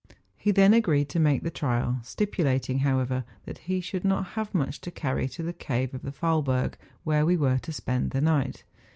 He 0.35 0.49
then 0.49 0.73
agreed 0.73 1.09
to 1.09 1.19
make 1.19 1.43
the 1.43 1.51
trial, 1.51 1.99
stipulating, 2.01 2.79
however, 2.79 3.23
that 3.45 3.59
he 3.69 3.81
should 3.81 4.03
not 4.03 4.29
have 4.29 4.51
much 4.51 4.81
to 4.81 4.89
carry 4.89 5.27
to 5.27 5.43
the 5.43 5.53
cave 5.53 5.93
of 5.93 6.01
the 6.01 6.11
Faulberg, 6.11 6.75
where 7.03 7.23
we 7.23 7.37
were 7.37 7.59
to 7.59 7.71
spend 7.71 8.09
the 8.09 8.19
night. 8.21 8.63